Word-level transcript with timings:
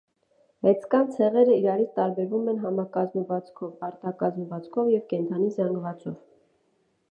Հեծկան 0.67 1.11
ցեղերը 1.17 1.57
իրարից 1.57 1.91
տարբերվում 1.99 2.49
են 2.55 2.57
համակազմվածքով, 2.63 3.75
արտակազմվածքով 3.91 4.91
և 4.97 5.07
կենդանի 5.15 5.53
զանգվածով։ 5.61 6.21